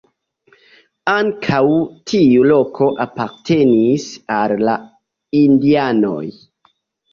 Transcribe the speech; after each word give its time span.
Ankaŭ 1.11 1.59
tiu 2.13 2.47
loko 2.53 2.89
apartenis 3.07 4.09
al 4.39 4.57
la 4.71 4.81
indianoj. 5.45 6.27